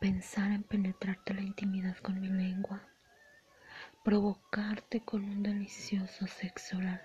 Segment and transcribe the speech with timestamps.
[0.00, 2.88] pensar en penetrarte la intimidad con mi lengua,
[4.04, 7.02] provocarte con un delicioso sexo oral,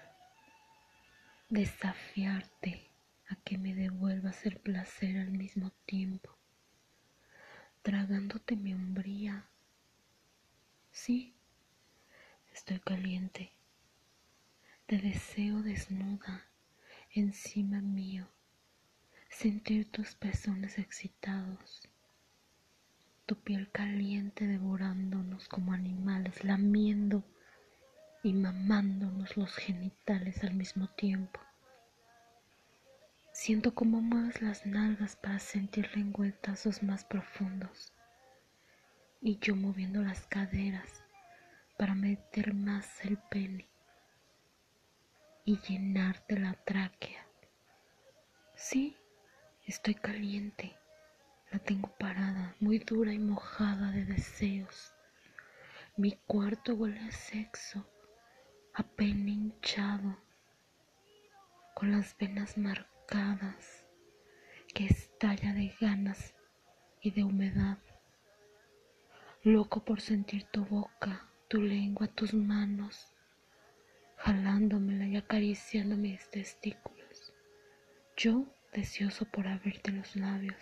[1.50, 2.92] desafiarte
[3.30, 6.38] a que me devuelvas el placer al mismo tiempo,
[7.82, 9.50] tragándote mi hombría.
[10.92, 11.36] Sí,
[12.54, 13.54] estoy caliente,
[14.86, 16.46] te deseo desnuda
[17.10, 18.28] encima mío,
[19.30, 21.90] sentir tus pezones excitados
[23.26, 27.24] tu piel caliente devorándonos como animales, lamiendo
[28.24, 31.40] y mamándonos los genitales al mismo tiempo.
[33.34, 37.92] Siento cómo mueves las nalgas para sentir lengüetazos más profundos
[39.22, 41.04] y yo moviendo las caderas
[41.78, 43.68] para meter más el pene
[45.46, 47.26] y llenarte la tráquea.
[48.56, 48.96] Sí,
[49.66, 50.78] estoy caliente.
[51.54, 54.92] La tengo parada, muy dura y mojada de deseos.
[55.96, 57.88] Mi cuarto huele a sexo,
[58.74, 60.18] a hinchado,
[61.76, 63.86] con las venas marcadas,
[64.74, 66.34] que estalla de ganas
[67.02, 67.78] y de humedad.
[69.44, 73.14] Loco por sentir tu boca, tu lengua, tus manos,
[74.18, 77.32] jalándomela y acariciando mis testículos.
[78.18, 80.58] Yo deseoso por abrirte los labios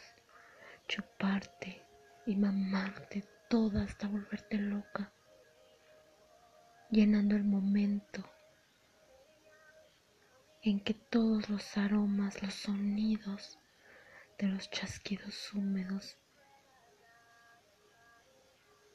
[0.92, 1.82] chuparte
[2.26, 5.10] y mamarte toda hasta volverte loca,
[6.90, 8.30] llenando el momento
[10.62, 13.58] en que todos los aromas, los sonidos
[14.38, 16.18] de los chasquidos húmedos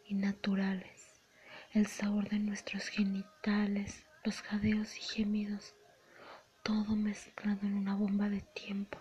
[0.04, 1.22] y naturales,
[1.72, 5.74] el sabor de nuestros genitales, los jadeos y gemidos,
[6.62, 8.98] todo mezclado en una bomba de tiempo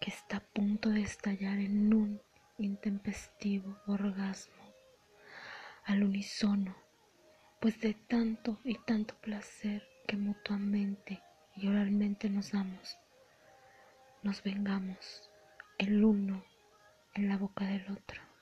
[0.00, 2.20] que está a punto de estallar en un
[2.58, 4.64] intempestivo orgasmo
[5.84, 6.74] al unísono,
[7.60, 11.22] pues de tanto y tanto placer que mutuamente
[11.56, 12.96] y oralmente nos damos,
[14.22, 15.30] nos vengamos
[15.78, 16.44] el uno
[17.14, 18.33] en la boca del otro.